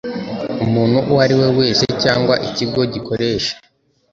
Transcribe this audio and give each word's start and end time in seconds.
Umuntu 0.65 0.97
uwo 1.09 1.19
ari 1.25 1.35
we 1.39 1.47
wese 1.59 1.85
cyangwa 2.03 2.35
ikigo 2.47 2.81
gikoresha 2.93 3.53